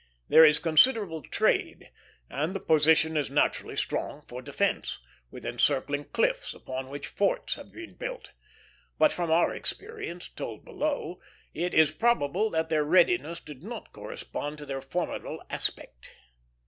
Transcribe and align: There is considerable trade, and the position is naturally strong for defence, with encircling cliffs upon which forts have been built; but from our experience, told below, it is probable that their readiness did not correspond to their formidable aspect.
There 0.29 0.43
is 0.43 0.57
considerable 0.57 1.21
trade, 1.21 1.91
and 2.27 2.55
the 2.55 2.59
position 2.59 3.15
is 3.15 3.29
naturally 3.29 3.75
strong 3.75 4.23
for 4.23 4.41
defence, 4.41 4.97
with 5.29 5.45
encircling 5.45 6.05
cliffs 6.05 6.55
upon 6.55 6.89
which 6.89 7.05
forts 7.05 7.53
have 7.53 7.71
been 7.71 7.93
built; 7.97 8.31
but 8.97 9.11
from 9.11 9.29
our 9.29 9.53
experience, 9.53 10.27
told 10.27 10.65
below, 10.65 11.21
it 11.53 11.75
is 11.75 11.91
probable 11.91 12.49
that 12.49 12.69
their 12.69 12.83
readiness 12.83 13.39
did 13.39 13.61
not 13.61 13.93
correspond 13.93 14.57
to 14.57 14.65
their 14.65 14.81
formidable 14.81 15.43
aspect. 15.51 16.15